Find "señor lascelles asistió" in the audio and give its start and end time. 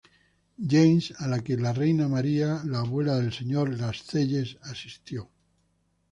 3.31-5.29